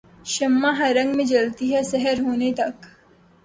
شمع 0.25 0.71
ہر 0.71 0.91
رنگ 0.95 1.15
میں 1.15 1.25
جلتی 1.25 1.73
ہے 1.73 1.81
سحر 1.83 2.17
ہوتے 2.19 2.51
تک 2.53 2.75